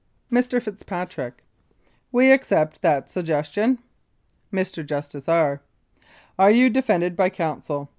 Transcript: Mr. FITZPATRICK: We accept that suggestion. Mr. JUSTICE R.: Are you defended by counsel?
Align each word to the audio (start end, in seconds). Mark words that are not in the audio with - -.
Mr. 0.31 0.59
FITZPATRICK: 0.59 1.43
We 2.11 2.31
accept 2.31 2.81
that 2.81 3.07
suggestion. 3.07 3.77
Mr. 4.51 4.83
JUSTICE 4.83 5.29
R.: 5.29 5.61
Are 6.39 6.49
you 6.49 6.71
defended 6.71 7.15
by 7.15 7.29
counsel? 7.29 7.87